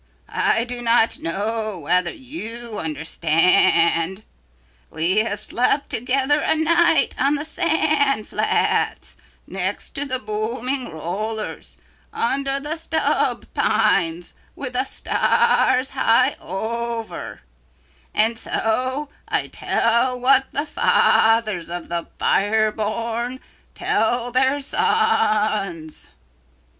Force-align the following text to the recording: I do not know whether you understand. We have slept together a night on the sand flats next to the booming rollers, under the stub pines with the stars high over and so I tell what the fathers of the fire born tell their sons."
I 0.33 0.63
do 0.63 0.81
not 0.81 1.19
know 1.19 1.77
whether 1.77 2.11
you 2.11 2.79
understand. 2.79 4.23
We 4.89 5.17
have 5.19 5.39
slept 5.39 5.91
together 5.91 6.39
a 6.39 6.55
night 6.55 7.13
on 7.19 7.35
the 7.35 7.45
sand 7.45 8.27
flats 8.27 9.17
next 9.45 9.91
to 9.91 10.05
the 10.05 10.17
booming 10.17 10.89
rollers, 10.89 11.77
under 12.11 12.59
the 12.59 12.77
stub 12.77 13.45
pines 13.53 14.33
with 14.55 14.73
the 14.73 14.85
stars 14.85 15.91
high 15.91 16.35
over 16.41 17.43
and 18.11 18.39
so 18.39 19.09
I 19.27 19.45
tell 19.49 20.19
what 20.19 20.47
the 20.51 20.65
fathers 20.65 21.69
of 21.69 21.89
the 21.89 22.07
fire 22.17 22.71
born 22.71 23.39
tell 23.75 24.31
their 24.31 24.61
sons." 24.61 26.09